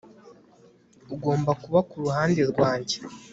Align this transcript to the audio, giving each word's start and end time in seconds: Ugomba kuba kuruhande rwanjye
Ugomba 1.15 1.51
kuba 1.63 1.79
kuruhande 1.89 2.41
rwanjye 2.51 2.97